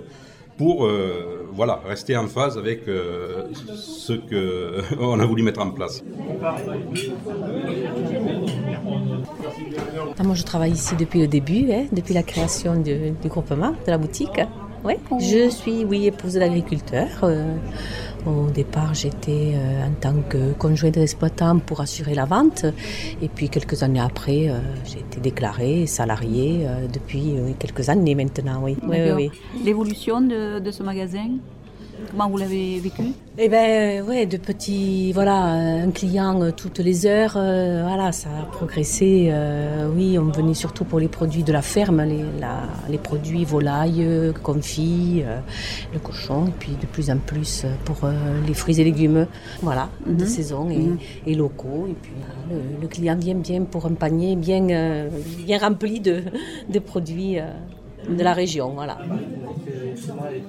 pour 0.57 0.87
euh, 0.87 1.47
voilà, 1.53 1.81
rester 1.87 2.17
en 2.17 2.27
phase 2.27 2.59
avec 2.59 2.89
euh, 2.89 3.45
ce 3.77 4.15
qu'on 4.15 5.21
a 5.21 5.25
voulu 5.25 5.43
mettre 5.45 5.61
en 5.61 5.71
place. 5.71 6.03
Ah, 10.19 10.23
moi, 10.25 10.35
je 10.35 10.43
travaille 10.43 10.73
ici 10.73 10.95
depuis 10.97 11.21
le 11.21 11.29
début, 11.29 11.71
hein, 11.73 11.85
depuis 11.93 12.15
la 12.15 12.23
création 12.23 12.75
du, 12.81 13.11
du 13.23 13.29
groupement, 13.29 13.71
de 13.87 13.91
la 13.91 13.99
boutique. 13.99 14.41
Oui, 14.85 14.95
je 15.19 15.49
suis, 15.51 15.85
oui, 15.85 16.07
épouse 16.07 16.35
d'agriculteur. 16.35 17.09
Euh, 17.25 17.57
au 18.27 18.49
départ, 18.51 18.95
j'étais 18.95 19.55
euh, 19.55 19.87
en 19.87 19.93
tant 20.01 20.15
que 20.29 20.53
conjointe 20.53 20.95
d'exploitant 20.95 21.59
pour 21.59 21.81
assurer 21.81 22.15
la 22.15 22.25
vente. 22.25 22.65
Et 23.21 23.29
puis, 23.29 23.49
quelques 23.49 23.83
années 23.83 24.01
après, 24.01 24.49
euh, 24.49 24.59
j'ai 24.85 25.01
été 25.01 25.21
déclarée 25.21 25.87
salariée 25.87 26.67
depuis 26.93 27.35
quelques 27.59 27.89
années 27.89 28.15
maintenant, 28.15 28.61
oui. 28.63 28.77
Oui, 28.83 28.89
oui, 28.89 28.99
D'accord. 28.99 29.17
oui. 29.17 29.31
L'évolution 29.65 30.21
de, 30.21 30.61
de 30.61 30.71
ce 30.71 30.83
magasin, 30.83 31.29
comment 32.11 32.29
vous 32.29 32.39
l'avez 32.39 32.79
vécu? 32.81 33.03
Eh 33.41 33.49
ben 33.49 34.03
ouais, 34.05 34.27
de 34.27 34.37
petits, 34.37 35.13
voilà, 35.13 35.55
euh, 35.55 35.85
un 35.87 35.91
client 35.93 36.43
euh, 36.43 36.51
toutes 36.51 36.79
les 36.81 37.07
heures, 37.07 37.35
euh, 37.37 37.85
voilà, 37.87 38.11
ça 38.11 38.29
a 38.31 38.43
progressé. 38.47 39.29
euh, 39.31 39.89
oui, 39.95 40.19
on 40.19 40.25
venait 40.33 40.55
surtout 40.55 40.85
pour 40.85 40.99
les 40.99 41.07
produits 41.09 41.45
de 41.45 41.53
la 41.53 41.63
ferme, 41.63 42.03
les, 42.03 42.25
la- 42.41 42.65
les 42.89 42.99
produits 42.99 43.45
volailles, 43.45 44.03
euh, 44.05 44.33
confits, 44.43 45.23
euh, 45.25 45.39
le 45.93 46.01
cochon, 46.01 46.47
et 46.49 46.53
puis 46.59 46.73
de 46.81 46.87
plus 46.87 47.11
en 47.11 47.19
plus 47.19 47.63
euh, 47.65 47.69
pour 47.85 47.99
euh, 48.03 48.13
les 48.47 48.55
fruits 48.55 48.81
et 48.81 48.85
légumes, 48.85 49.27
voilà, 49.63 49.89
de 50.07 50.25
saison 50.25 50.69
et, 50.71 51.31
et 51.31 51.35
locaux. 51.37 51.87
Et 51.89 51.95
puis 52.03 52.13
voilà, 52.19 52.61
le, 52.77 52.81
le 52.83 52.89
client 52.89 53.17
vient 53.17 53.37
bien 53.37 53.63
pour 53.63 53.87
un 53.87 53.95
panier 53.95 54.35
bien, 54.35 54.69
euh, 54.71 55.09
bien 55.47 55.59
rempli 55.59 56.01
de, 56.01 56.23
de 56.69 56.79
produits 56.81 57.39
euh, 57.39 57.45
de 58.09 58.23
la 58.23 58.33
région, 58.35 58.71
voilà. 58.75 58.99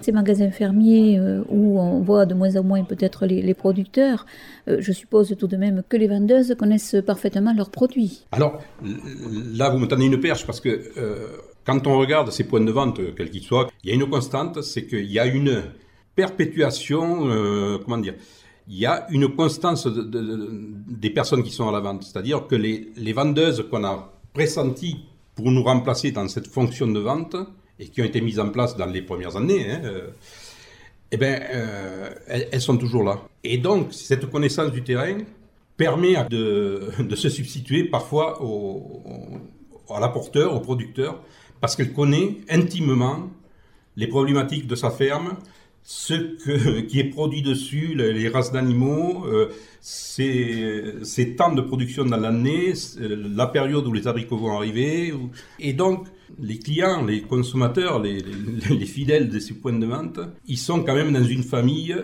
Ces 0.01 0.11
magasins 0.11 0.51
fermiers 0.51 1.17
euh, 1.17 1.41
où 1.49 1.79
on 1.79 2.01
voit 2.01 2.25
de 2.25 2.33
moins 2.33 2.55
en 2.55 2.63
moins 2.63 2.83
peut-être 2.83 3.25
les, 3.25 3.41
les 3.41 3.53
producteurs, 3.53 4.25
euh, 4.67 4.77
je 4.79 4.91
suppose 4.91 5.35
tout 5.37 5.47
de 5.47 5.57
même 5.57 5.81
que 5.89 5.97
les 5.97 6.07
vendeuses 6.07 6.55
connaissent 6.57 6.97
parfaitement 7.05 7.53
leurs 7.53 7.71
produits. 7.71 8.25
Alors 8.31 8.59
là, 9.53 9.69
vous 9.69 9.79
me 9.79 9.87
tendez 9.87 10.05
une 10.05 10.19
perche 10.19 10.45
parce 10.45 10.59
que 10.61 10.69
euh, 10.97 11.27
quand 11.65 11.85
on 11.87 11.97
regarde 11.97 12.31
ces 12.31 12.43
points 12.45 12.61
de 12.61 12.71
vente, 12.71 12.99
quels 13.15 13.29
qu'ils 13.29 13.43
soient, 13.43 13.69
il 13.83 13.89
y 13.89 13.91
a 13.91 13.95
une 13.95 14.09
constante, 14.09 14.61
c'est 14.61 14.85
qu'il 14.85 15.11
y 15.11 15.19
a 15.19 15.25
une 15.25 15.63
perpétuation, 16.15 17.27
euh, 17.29 17.77
comment 17.83 17.97
dire, 17.97 18.15
il 18.67 18.77
y 18.77 18.85
a 18.85 19.07
une 19.09 19.27
constance 19.35 19.85
de- 19.87 20.03
de- 20.03 20.21
de- 20.21 20.49
des 21.05 21.09
personnes 21.09 21.43
qui 21.43 21.51
sont 21.51 21.67
à 21.67 21.71
la 21.71 21.79
vente. 21.79 22.03
C'est-à-dire 22.03 22.45
que 22.47 22.55
les, 22.55 22.89
les 22.97 23.13
vendeuses 23.13 23.65
qu'on 23.69 23.83
a 23.83 24.13
pressenties 24.33 24.97
pour 25.39 25.51
nous 25.51 25.63
remplacer 25.63 26.11
dans 26.11 26.27
cette 26.27 26.47
fonction 26.47 26.87
de 26.87 26.99
vente 26.99 27.37
et 27.79 27.87
qui 27.87 28.01
ont 28.01 28.05
été 28.05 28.19
mises 28.19 28.41
en 28.41 28.49
place 28.49 28.75
dans 28.75 28.87
les 28.87 29.01
premières 29.01 29.37
années, 29.37 29.71
hein, 29.71 29.81
euh, 29.85 30.09
eh 31.11 31.17
ben, 31.17 31.41
euh, 31.53 32.09
elles, 32.27 32.59
sont 32.61 32.75
toujours 32.75 33.03
là. 33.05 33.21
Et 33.45 33.57
donc, 33.57 33.93
cette 33.93 34.29
connaissance 34.29 34.69
du 34.73 34.83
terrain 34.83 35.17
permet 35.77 36.15
de, 36.29 36.89
se 37.15 37.29
substituer 37.29 37.85
parfois 37.85 38.43
au- 38.43 39.01
à 39.89 40.01
l'apporteur, 40.01 40.53
au 40.53 40.59
producteur, 40.59 41.21
parce 41.61 41.77
qu'elle 41.77 41.93
connaît 41.93 42.35
intimement 42.49 43.29
les 43.95 44.07
problématiques 44.07 44.67
de 44.67 44.75
sa 44.75 44.91
ferme, 44.91 45.37
ce 45.91 46.13
qui 46.87 46.99
est 46.99 47.05
produit 47.09 47.41
dessus, 47.41 47.95
les, 47.95 48.29
races 48.29 48.51
d'animaux, 48.51 49.25
euh, 49.25 49.49
ses 49.81 51.35
temps 51.35 51.51
de 51.51 51.61
production 51.61 52.05
dans 52.05 52.17
l'année, 52.17 52.73
euh, 53.01 53.27
la 53.35 53.47
période 53.47 53.87
où 53.87 53.91
les 53.93 54.07
abricots 54.07 54.37
vont 54.37 54.55
arriver. 54.55 55.11
Et 55.57 55.73
donc, 55.73 56.05
les 56.39 56.59
clients, 56.59 57.03
les 57.03 57.21
consommateurs, 57.23 57.99
les- 57.99 58.21
les 58.69 58.85
fidèles 58.85 59.29
de 59.29 59.39
ces 59.39 59.55
points 59.55 59.79
de 59.79 59.87
vente, 59.87 60.19
ils 60.47 60.59
sont 60.59 60.83
quand 60.83 60.93
même 60.93 61.11
dans 61.11 61.23
une 61.23 61.41
famille 61.41 61.95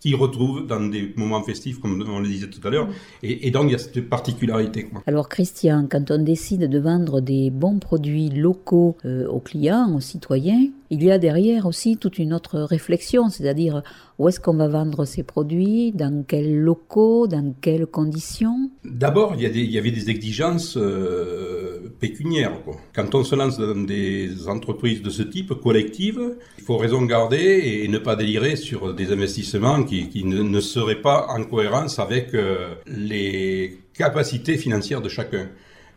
qu'ils 0.00 0.16
retrouvent 0.16 0.66
dans 0.66 0.80
des 0.80 1.12
moments 1.16 1.42
festifs, 1.42 1.80
comme 1.80 2.04
on 2.08 2.20
le 2.20 2.28
disait 2.28 2.48
tout 2.48 2.66
à 2.66 2.70
l'heure. 2.70 2.88
Et, 3.22 3.46
et 3.46 3.50
donc, 3.50 3.64
il 3.66 3.72
y 3.72 3.74
a 3.74 3.78
cette 3.78 4.08
particularité. 4.08 4.84
quoi. 4.84 5.02
Alors 5.06 5.28
Christian, 5.28 5.86
quand 5.90 6.10
on 6.10 6.22
décide 6.22 6.68
de 6.68 6.78
vendre 6.78 7.20
des 7.20 7.50
bons 7.50 7.78
produits 7.78 8.28
locaux 8.30 8.96
euh, 9.04 9.26
aux 9.26 9.40
clients, 9.40 9.92
aux 9.94 10.00
citoyens, 10.00 10.68
il 10.90 11.02
y 11.02 11.10
a 11.10 11.18
derrière 11.18 11.66
aussi 11.66 11.96
toute 11.98 12.18
une 12.18 12.32
autre 12.32 12.60
réflexion, 12.60 13.28
c'est-à-dire 13.28 13.82
où 14.18 14.28
est-ce 14.28 14.40
qu'on 14.40 14.54
va 14.54 14.68
vendre 14.68 15.04
ces 15.04 15.22
produits, 15.22 15.92
dans 15.92 16.24
quels 16.26 16.56
locaux, 16.56 17.26
dans 17.26 17.54
quelles 17.60 17.86
conditions? 17.86 18.70
D'abord, 18.84 19.34
il 19.38 19.42
y, 19.42 19.60
il 19.60 19.78
avait 19.78 19.90
des 19.90 20.08
exigences 20.08 20.76
euh, 20.78 21.92
pécuniaires. 22.00 22.62
quoi. 22.64 22.76
Quand 22.94 23.14
on 23.14 23.22
se 23.22 23.34
lance 23.34 23.58
dans 23.58 23.84
des 23.84 24.48
entreprises 24.48 25.02
de 25.02 25.10
ce 25.10 25.22
type, 25.22 25.52
collectives, 25.54 26.36
il 26.58 26.64
faut 26.64 26.78
raison 26.78 27.02
garder 27.02 27.82
et 27.82 27.88
ne 27.88 27.98
pas 27.98 28.16
délirer 28.16 28.56
sur 28.56 28.94
des 28.94 29.12
investissements 29.12 29.82
qui, 29.88 30.24
ne, 30.24 30.42
ne 30.42 30.60
seraient 30.60 31.00
pas 31.00 31.26
en 31.30 31.44
cohérence 31.44 31.98
avec 31.98 32.34
euh, 32.34 32.74
les 32.86 33.78
capacités 33.94 34.56
financières 34.56 35.00
de 35.00 35.08
chacun. 35.08 35.48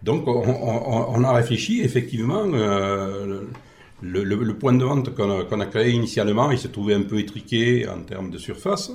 Donc 0.03 0.27
on, 0.27 1.23
a 1.23 1.33
réfléchi, 1.33 1.81
effectivement, 1.81 2.43
euh, 2.53 3.41
le, 4.01 4.53
point 4.53 4.73
de 4.73 4.83
vente 4.83 5.13
qu'on 5.13 5.61
a, 5.61 5.65
créé 5.67 5.91
initialement, 5.91 6.49
il 6.49 6.57
se 6.57 6.67
trouvait 6.67 6.95
un 6.95 7.03
peu 7.03 7.19
étriqué 7.19 7.87
en 7.87 8.01
termes 8.01 8.31
de 8.31 8.39
surface, 8.39 8.91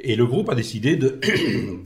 et 0.00 0.16
le 0.16 0.24
groupe 0.26 0.48
a 0.48 0.54
décidé 0.54 0.96
de, 0.96 1.20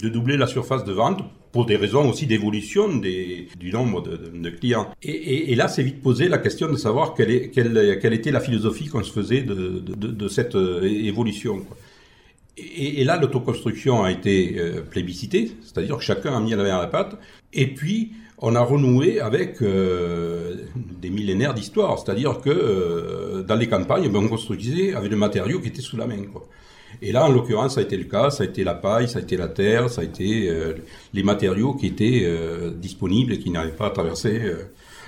doubler 0.08 0.36
la 0.36 0.46
surface 0.46 0.84
de 0.84 0.92
vente 0.92 1.24
pour 1.50 1.66
des 1.66 1.76
raisons 1.76 2.08
aussi 2.08 2.26
d'évolution 2.26 2.88
du 2.96 3.72
nombre 3.72 4.02
de, 4.02 4.50
clients. 4.50 4.88
Et, 5.02 5.54
là, 5.54 5.68
c'est 5.68 5.82
vite 5.82 6.00
posé 6.00 6.28
la 6.28 6.38
question 6.38 6.70
de 6.70 6.76
savoir 6.76 7.14
quelle, 7.14 7.30
était 7.30 8.30
la 8.30 8.40
philosophie 8.40 8.86
qu'on 8.86 9.02
se 9.02 9.12
faisait 9.12 9.42
de, 9.42 10.28
cette 10.28 10.54
euh, 10.54 10.82
évolution. 10.84 11.66
Et, 12.58 13.04
là, 13.04 13.16
l'autoconstruction 13.16 14.04
a 14.04 14.10
été 14.10 14.56
euh, 14.58 14.82
plébiscitée, 14.82 15.52
c'est-à-dire 15.62 15.96
que 15.96 16.02
chacun 16.02 16.36
a 16.36 16.40
mis 16.40 16.50
la 16.50 16.58
main 16.58 16.76
à 16.76 16.82
la 16.82 16.86
pâte. 16.86 17.16
Et 17.54 17.66
puis, 17.66 18.12
on 18.38 18.54
a 18.54 18.60
renoué 18.60 19.20
avec 19.20 19.62
euh, 19.62 20.56
des 20.74 21.08
millénaires 21.08 21.54
d'histoire, 21.54 21.98
c'est-à-dire 21.98 22.40
que 22.40 22.50
euh, 22.50 23.42
dans 23.42 23.56
les 23.56 23.68
campagnes, 23.68 24.10
ben, 24.10 24.18
on 24.24 24.28
construisait 24.28 24.94
avec 24.94 25.10
le 25.10 25.16
matériau 25.16 25.60
qui 25.60 25.68
était 25.68 25.80
sous 25.80 25.96
la 25.96 26.06
main. 26.06 26.18
Et 27.00 27.10
là, 27.10 27.24
en 27.24 27.32
l'occurrence, 27.32 27.76
ça 27.76 27.80
a 27.80 27.84
été 27.84 27.96
le 27.96 28.04
cas, 28.04 28.28
ça 28.28 28.42
a 28.42 28.46
été 28.46 28.64
la 28.64 28.74
paille, 28.74 29.08
ça 29.08 29.20
a 29.20 29.22
été 29.22 29.38
la 29.38 29.48
terre, 29.48 29.88
ça 29.88 30.02
a 30.02 30.04
été 30.04 30.52
les 31.14 31.22
matériaux 31.22 31.72
qui 31.72 31.86
étaient 31.86 32.30
disponibles 32.76 33.32
et 33.32 33.38
qui 33.38 33.50
n'avaient 33.50 33.70
pas 33.70 33.88
traversé 33.88 34.42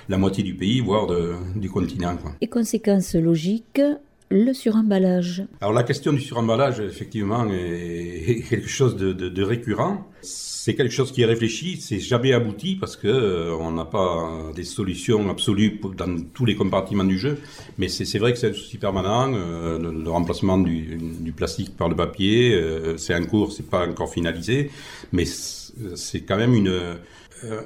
la 0.09 0.17
moitié 0.17 0.43
du 0.43 0.55
pays, 0.55 0.81
voire 0.81 1.07
du 1.55 1.69
continent. 1.69 2.17
Quoi. 2.17 2.31
Et 2.41 2.47
conséquence 2.47 3.13
logique, 3.13 3.79
le 4.29 4.53
suremballage. 4.53 5.43
Alors 5.61 5.73
la 5.73 5.83
question 5.83 6.11
du 6.11 6.19
suremballage, 6.19 6.79
effectivement, 6.79 7.45
est 7.51 8.43
quelque 8.49 8.67
chose 8.67 8.95
de, 8.95 9.43
récurrent. 9.43 10.07
C'est 10.21 10.73
quelque 10.73 10.91
chose 10.91 11.11
qui 11.11 11.21
est 11.21 11.25
réfléchi, 11.25 11.79
c'est 11.79 11.99
jamais 11.99 12.33
abouti 12.33 12.75
parce 12.75 12.95
que 12.95 13.07
euh, 13.07 13.55
on 13.59 13.71
n'a 13.71 13.85
pas 13.85 14.51
des 14.55 14.63
solutions 14.63 15.29
absolues 15.29 15.79
dans 15.95 16.19
tous 16.33 16.45
les 16.45 16.55
compartiments 16.55 17.03
du 17.03 17.19
jeu. 17.19 17.37
Mais 17.77 17.87
c'est 17.87 18.17
vrai 18.17 18.33
que 18.33 18.39
c'est 18.39 18.49
un 18.49 18.53
souci 18.53 18.79
permanent. 18.79 19.31
euh, 19.33 19.77
le, 19.77 20.09
remplacement 20.09 20.57
du, 20.57 21.33
plastique 21.35 21.77
par 21.77 21.89
le 21.89 21.95
papier, 21.95 22.55
euh, 22.55 22.97
c'est 22.97 23.13
en 23.13 23.25
cours, 23.25 23.51
c'est 23.51 23.69
pas 23.69 23.87
encore 23.87 24.11
finalisé, 24.11 24.71
mais 25.11 25.25
c'est 25.25 26.21
quand 26.21 26.37
même 26.37 26.55
une 26.55 26.97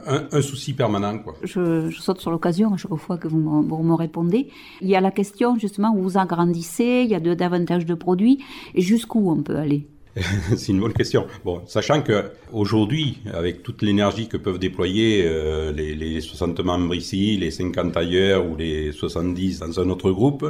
un, 0.07 0.27
un 0.31 0.41
souci 0.41 0.73
permanent, 0.73 1.19
quoi. 1.19 1.35
je, 1.43 1.89
je 1.89 2.01
saute 2.01 2.19
sur 2.19 2.31
l'occasion 2.31 2.73
à 2.73 2.77
chaque 2.77 2.95
fois 2.95 3.17
que 3.17 3.27
vous 3.27 3.37
me, 3.37 3.61
vous 3.61 3.83
me 3.83 3.93
répondez. 3.93 4.49
Il 4.81 4.87
y 4.87 4.95
a 4.95 5.01
la 5.01 5.11
question 5.11 5.57
justement 5.57 5.93
où 5.95 6.01
vous 6.01 6.17
agrandissez, 6.17 7.03
il 7.05 7.09
y 7.09 7.15
a 7.15 7.19
de, 7.19 7.33
davantage 7.33 7.85
de 7.85 7.93
produits, 7.93 8.43
et 8.75 8.81
jusqu'où 8.81 9.31
on 9.31 9.41
peut 9.41 9.57
aller? 9.57 9.87
C'est 10.57 10.71
une 10.71 10.79
bonne 10.79 10.93
question. 10.93 11.27
Bon, 11.45 11.61
sachant 11.67 12.01
que 12.01 12.31
aujourd'hui, 12.51 13.19
avec 13.33 13.63
toute 13.63 13.81
l'énergie 13.81 14.27
que 14.27 14.37
peuvent 14.37 14.59
déployer 14.59 15.23
euh, 15.25 15.71
les, 15.71 15.95
les 15.95 16.21
60 16.21 16.59
membres 16.61 16.95
ici, 16.95 17.37
les 17.37 17.51
50 17.51 17.95
ailleurs 17.95 18.45
ou 18.45 18.55
les 18.55 18.91
70 18.91 19.59
dans 19.59 19.79
un 19.79 19.89
autre 19.89 20.11
groupe, 20.11 20.45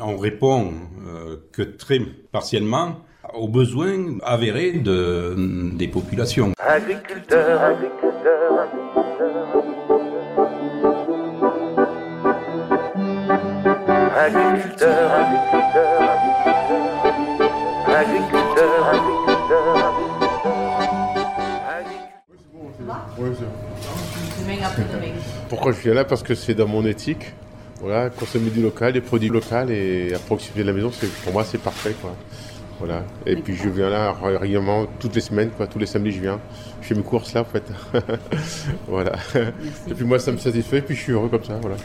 on 0.00 0.16
répond 0.16 0.72
euh, 1.06 1.36
que 1.52 1.62
très 1.62 2.00
partiellement 2.32 3.00
aux 3.34 3.48
besoins 3.48 4.18
avérés 4.22 4.72
de, 4.72 5.34
des 5.76 5.88
populations. 5.88 6.52
Agriculteur, 6.58 7.60
agriculteur, 7.60 8.13
agriculteur, 14.16 15.10
agriculteur, 15.12 16.00
agriculteur, 17.86 18.94
Pourquoi 25.50 25.72
je 25.72 25.80
viens 25.80 25.92
là 25.94 26.04
Parce 26.06 26.22
que 26.22 26.34
c'est 26.34 26.54
dans 26.54 26.66
mon 26.66 26.86
éthique. 26.86 27.34
Voilà, 27.80 28.08
consommer 28.08 28.48
du 28.48 28.62
local, 28.62 28.94
des 28.94 29.02
produits 29.02 29.28
locaux 29.28 29.68
et 29.68 30.14
à 30.14 30.18
proximité 30.18 30.62
de 30.62 30.66
la 30.66 30.72
maison, 30.72 30.90
pour 31.24 31.32
moi 31.34 31.44
c'est 31.44 31.60
parfait 31.60 31.94
quoi. 32.00 32.14
Voilà. 32.78 33.04
Et 33.26 33.36
puis 33.36 33.54
je 33.54 33.68
viens 33.68 33.88
là 33.88 34.12
régulièrement 34.12 34.86
toutes 34.98 35.14
les 35.14 35.20
semaines, 35.20 35.50
quoi, 35.50 35.66
tous 35.66 35.78
les 35.78 35.86
samedis 35.86 36.12
je 36.12 36.20
viens. 36.20 36.40
Je 36.82 36.88
fais 36.88 36.94
mes 36.94 37.02
courses 37.02 37.32
là 37.32 37.42
en 37.42 37.44
fait. 37.44 37.64
voilà. 38.88 39.12
Et 39.88 39.94
puis 39.94 40.04
moi 40.04 40.18
ça 40.18 40.32
me 40.32 40.38
satisfait, 40.38 40.82
puis 40.82 40.96
je 40.96 41.00
suis 41.00 41.12
heureux 41.12 41.28
comme 41.28 41.44
ça, 41.44 41.58
voilà. 41.60 41.76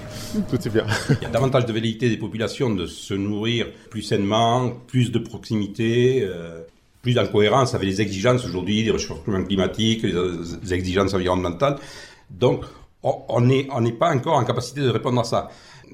Tout 0.49 0.55
est 0.55 0.69
bien. 0.69 0.85
Il 1.09 1.23
y 1.23 1.25
a 1.25 1.29
davantage 1.29 1.65
de 1.65 1.73
velléité 1.73 2.09
des 2.09 2.17
populations 2.17 2.69
de 2.69 2.85
se 2.85 3.13
nourrir 3.13 3.67
plus 3.89 4.01
sainement, 4.01 4.71
plus 4.87 5.11
de 5.11 5.19
proximité, 5.19 6.23
euh, 6.23 6.61
plus 7.01 7.17
en 7.17 7.27
cohérence 7.27 7.75
avec 7.75 7.87
les 7.87 8.01
exigences 8.01 8.45
aujourd'hui 8.45 8.83
des 8.83 8.91
réchauffements 8.91 9.43
climatiques, 9.43 10.03
les, 10.03 10.13
les 10.63 10.73
exigences 10.73 11.13
environnementales. 11.13 11.77
Donc, 12.29 12.65
on 13.03 13.23
on 13.29 13.41
n'est 13.41 13.67
on 13.71 13.81
n'est 13.81 13.93
pas 13.93 14.13
encore 14.13 14.35
en 14.35 14.43
capacité 14.43 14.81
de 14.81 14.89
répondre 14.89 15.21
à 15.21 15.23
ça. 15.23 15.49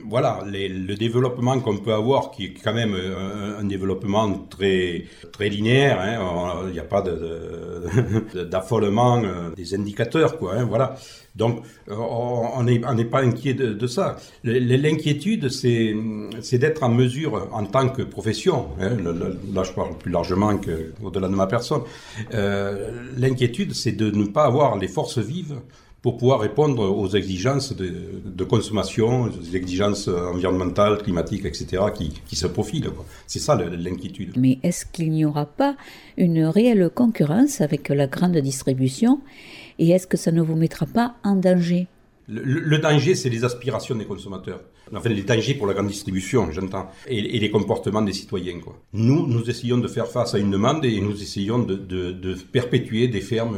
Voilà, 0.07 0.43
le 0.45 0.93
développement 0.95 1.59
qu'on 1.59 1.77
peut 1.77 1.93
avoir, 1.93 2.31
qui 2.31 2.45
est 2.45 2.53
quand 2.63 2.73
même 2.73 2.93
euh, 2.93 3.59
un, 3.59 3.63
développement 3.63 4.31
très 4.49 5.05
très 5.31 5.49
linéaire, 5.49 5.99
hein, 5.99 6.63
il 6.67 6.73
n'y 6.73 6.79
a 6.79 6.83
pas 6.83 7.01
de- 7.01 7.83
de- 8.35 8.43
d'affolement 8.43 9.23
euh, 9.23 9.49
des 9.55 9.73
indicateurs, 9.73 10.37
quoi. 10.37 10.53
hein, 10.55 10.65
voilà. 10.65 10.95
Donc, 11.35 11.63
on 11.89 12.63
n'est 12.63 13.05
pas 13.05 13.19
inquiet 13.21 13.53
de, 13.53 13.87
ça. 13.87 14.15
L'inquiétude, 14.43 15.49
c'est 15.49 16.57
d'être 16.57 16.83
en 16.83 16.89
mesure, 16.89 17.49
en 17.51 17.65
tant 17.65 17.89
que 17.89 18.03
profession, 18.03 18.67
hein, 18.79 18.91
là 19.53 19.63
je 19.63 19.71
parle 19.73 19.97
plus 19.97 20.11
largement 20.11 20.57
que 20.57 20.93
au-delà 21.03 21.27
de 21.27 21.35
ma 21.35 21.47
personne, 21.47 21.81
euh, 22.33 22.89
l'inquiétude, 23.17 23.73
c'est 23.73 23.91
de 23.91 24.11
ne 24.11 24.25
pas 24.27 24.45
avoir 24.45 24.77
les 24.77 24.87
forces 24.87 25.17
vives 25.19 25.55
pour 26.05 26.17
pouvoir 26.17 26.39
répondre 26.39 26.81
aux 27.01 27.09
exigences 27.21 27.75
de, 27.75 27.89
de 28.41 28.43
consommation, 28.43 29.23
aux 29.23 29.55
exigences 29.59 30.07
environnementales, 30.07 30.95
climatiques, 31.05 31.45
etc., 31.45 31.65
qui, 31.97 32.07
qui 32.27 32.35
se 32.35 32.45
profilent. 32.57 32.91
C'est 33.25 33.39
ça 33.47 33.53
l'inquiétude. 33.87 34.31
Mais 34.37 34.59
est-ce 34.61 34.85
qu'il 34.85 35.09
n'y 35.09 35.25
aura 35.25 35.47
pas 35.47 35.75
une 36.25 36.43
réelle 36.57 36.91
concurrence 37.01 37.59
avec 37.59 37.89
la 37.89 38.05
grande 38.05 38.37
distribution? 38.37 39.13
Et 39.79 39.89
est-ce 39.89 40.05
que 40.05 40.15
ça 40.25 40.31
ne 40.31 40.43
vous 40.43 40.55
mettra 40.55 40.85
pas 40.85 41.15
en 41.23 41.35
danger? 41.47 41.87
Le, 42.27 42.41
le- 42.43 42.59
le 42.73 42.77
danger, 42.77 43.15
c'est 43.15 43.29
les 43.35 43.43
aspirations 43.43 43.95
des 43.95 44.05
consommateurs. 44.05 44.61
Enfin, 44.95 45.09
les 45.09 45.23
dangers 45.23 45.55
pour 45.55 45.65
la 45.65 45.73
grande 45.73 45.87
distribution, 45.87 46.51
j'entends, 46.51 46.87
et, 47.07 47.17
et 47.35 47.39
les 47.39 47.49
comportements 47.49 48.03
des 48.03 48.13
citoyens. 48.13 48.59
Quoi. 48.59 48.75
Nous, 48.93 49.25
nous 49.25 49.49
essayons 49.49 49.79
de 49.79 49.87
faire 49.87 50.07
face 50.07 50.35
à 50.35 50.37
une 50.37 50.51
demande 50.51 50.85
et 50.85 51.01
nous 51.01 51.19
essayons 51.19 51.57
de, 51.69 51.73
de- 51.93 52.11
de 52.11 52.35
perpétuer 52.57 53.07
des 53.07 53.21
fermes 53.21 53.57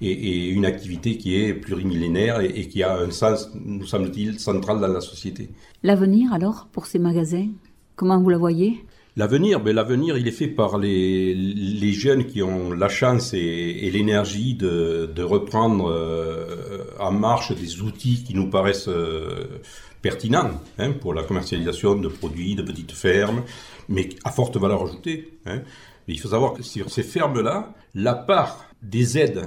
et, 0.00 0.10
et 0.12 0.48
une 0.48 0.64
activité 0.64 1.16
qui 1.16 1.36
est 1.36 1.54
plurimillénaire 1.54 2.40
et, 2.40 2.46
et 2.46 2.68
qui 2.68 2.82
a 2.82 2.96
un 2.98 3.10
sens, 3.10 3.50
nous 3.54 3.86
semble-t-il, 3.86 4.38
central 4.38 4.80
dans 4.80 4.88
la 4.88 5.00
société. 5.00 5.50
L'avenir 5.82 6.32
alors 6.32 6.68
pour 6.72 6.86
ces 6.86 6.98
magasins 6.98 7.48
Comment 7.96 8.20
vous 8.20 8.30
la 8.30 8.38
voyez? 8.38 8.84
L'avenir, 9.16 9.58
ben 9.60 9.74
l'avenir, 9.74 10.16
il 10.16 10.28
est 10.28 10.30
fait 10.30 10.46
par 10.46 10.78
les, 10.78 11.34
les 11.34 11.92
jeunes 11.92 12.24
qui 12.26 12.40
ont 12.42 12.70
la 12.72 12.88
chance 12.88 13.34
et, 13.34 13.38
et 13.38 13.90
l'énergie 13.90 14.54
de, 14.54 15.10
de 15.12 15.22
reprendre 15.24 15.90
euh, 15.90 16.84
en 17.00 17.10
marche 17.10 17.52
des 17.52 17.80
outils 17.82 18.22
qui 18.22 18.34
nous 18.34 18.48
paraissent 18.48 18.86
euh, 18.86 19.58
pertinents 20.02 20.52
hein, 20.78 20.92
pour 20.92 21.12
la 21.14 21.24
commercialisation 21.24 21.96
de 21.96 22.06
produits, 22.06 22.54
de 22.54 22.62
petites 22.62 22.92
fermes, 22.92 23.42
mais 23.88 24.10
à 24.22 24.30
forte 24.30 24.56
valeur 24.56 24.84
ajoutée. 24.84 25.40
hein. 25.46 25.62
Mais 26.06 26.14
il 26.14 26.20
faut 26.20 26.28
savoir 26.28 26.52
que 26.52 26.62
sur 26.62 26.88
ces 26.88 27.02
fermes-là, 27.02 27.74
la 27.96 28.14
part 28.14 28.66
des 28.80 29.18
aides 29.18 29.42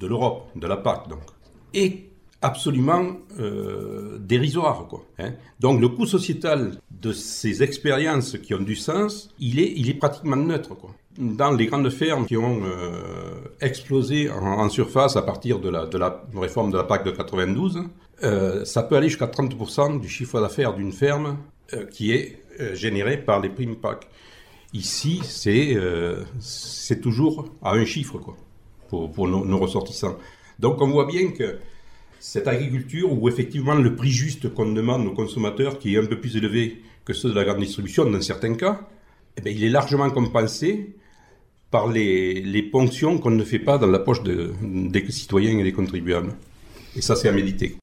de 0.00 0.06
l'Europe, 0.06 0.48
de 0.56 0.66
la 0.66 0.76
PAC 0.76 1.08
donc, 1.08 1.20
est 1.74 2.10
absolument 2.42 3.18
euh, 3.38 4.18
dérisoire. 4.18 4.86
Quoi, 4.88 5.04
hein. 5.18 5.32
Donc 5.60 5.80
le 5.80 5.88
coût 5.88 6.06
sociétal 6.06 6.72
de 6.90 7.12
ces 7.12 7.62
expériences 7.62 8.38
qui 8.38 8.54
ont 8.54 8.62
du 8.62 8.76
sens, 8.76 9.28
il 9.38 9.60
est, 9.60 9.94
pratiquement 9.94 10.36
neutre. 10.36 10.74
Quoi. 10.74 10.90
Dans 11.18 11.52
les 11.52 11.66
grandes 11.66 11.90
fermes 11.90 12.24
qui 12.24 12.36
ont 12.36 12.62
euh, 12.64 13.34
explosé 13.60 14.30
en, 14.30 14.68
surface 14.70 15.16
à 15.16 15.22
partir 15.22 15.58
de 15.58 15.68
la, 15.68 15.88
réforme 16.34 16.70
de 16.72 16.78
la 16.78 16.84
PAC 16.84 17.04
de 17.04 17.10
92, 17.10 17.82
euh, 18.22 18.64
ça 18.64 18.82
peut 18.82 18.96
aller 18.96 19.08
jusqu'à 19.08 19.26
30% 19.26 20.00
du 20.00 20.08
chiffre 20.08 20.40
d'affaires 20.40 20.74
d'une 20.74 20.92
ferme 20.92 21.38
qui 21.92 22.10
est 22.10 22.42
généré 22.72 23.16
par 23.16 23.40
les 23.40 23.48
primes 23.48 23.76
PAC. 23.76 24.08
Ici, 24.72 25.20
c'est 25.24 27.00
toujours 27.00 27.44
à 27.62 27.74
un 27.74 27.84
chiffre 27.84 28.18
quoi, 28.18 28.36
pour, 28.90 29.28
nos, 29.28 29.58
ressortissants. 29.58 30.16
Donc 30.58 30.80
on 30.82 30.88
voit 30.88 31.06
bien 31.06 31.30
que 31.30 31.58
cette 32.18 32.48
agriculture 32.48 33.10
où 33.12 33.28
effectivement 33.28 33.74
le 33.74 33.94
prix 33.96 34.10
juste 34.10 34.52
qu'on 34.52 34.72
demande 34.72 35.06
aux 35.06 35.12
consommateurs, 35.12 35.78
qui 35.78 35.94
est 35.94 35.98
un 35.98 36.06
peu 36.06 36.20
plus 36.20 36.36
élevé 36.36 36.82
que 37.04 37.12
ceux 37.14 37.30
de 37.30 37.34
la 37.34 37.44
grande 37.44 37.60
distribution 37.60 38.04
dans 38.04 38.20
certains 38.20 38.54
cas, 38.54 38.80
eh 39.38 39.40
bien, 39.40 39.52
il 39.52 39.64
est 39.64 39.70
largement 39.70 40.10
compensé 40.10 40.94
par 41.70 41.86
les, 41.88 42.40
les 42.42 42.62
ponctions 42.62 43.18
qu'on 43.18 43.30
ne 43.30 43.44
fait 43.44 43.60
pas 43.60 43.78
dans 43.78 43.86
la 43.86 44.00
poche 44.00 44.22
de- 44.22 44.52
des 44.62 45.08
citoyens 45.10 45.56
et 45.58 45.62
des 45.62 45.72
contribuables. 45.72 46.32
Et 46.96 47.00
ça, 47.00 47.14
c'est 47.16 47.28
à 47.28 47.32
méditer. 47.32 47.76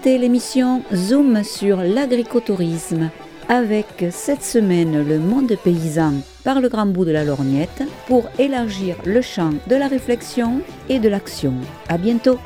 C'était 0.00 0.18
l'émission 0.18 0.84
Zoom 0.94 1.42
sur 1.42 1.78
l'agricotourisme 1.78 3.10
avec 3.48 4.04
cette 4.12 4.44
semaine 4.44 5.04
le 5.04 5.18
monde 5.18 5.52
paysan 5.64 6.12
par 6.44 6.60
le 6.60 6.68
grand 6.68 6.86
bout 6.86 7.04
de 7.04 7.10
la 7.10 7.24
lorgnette 7.24 7.82
pour 8.06 8.28
élargir 8.38 8.94
le 9.04 9.20
champ 9.22 9.50
de 9.66 9.74
la 9.74 9.88
réflexion 9.88 10.60
et 10.88 11.00
de 11.00 11.08
l'action. 11.08 11.54
À 11.88 11.98
bientôt. 11.98 12.38